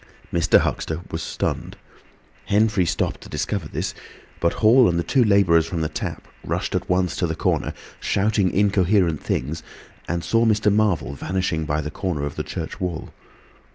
Mr. 0.33 0.57
Huxter 0.61 1.01
was 1.11 1.21
stunned. 1.21 1.77
Henfrey 2.45 2.87
stopped 2.87 3.21
to 3.21 3.29
discover 3.29 3.67
this, 3.67 3.93
but 4.39 4.53
Hall 4.53 4.89
and 4.89 4.97
the 4.97 5.03
two 5.03 5.23
labourers 5.23 5.67
from 5.67 5.81
the 5.81 5.89
Tap 5.89 6.27
rushed 6.43 6.73
at 6.73 6.89
once 6.89 7.15
to 7.17 7.27
the 7.27 7.35
corner, 7.35 7.71
shouting 7.99 8.49
incoherent 8.49 9.21
things, 9.21 9.61
and 10.07 10.23
saw 10.23 10.43
Mr. 10.43 10.73
Marvel 10.73 11.13
vanishing 11.13 11.65
by 11.65 11.81
the 11.81 11.91
corner 11.91 12.25
of 12.25 12.35
the 12.35 12.41
church 12.41 12.79
wall. 12.81 13.09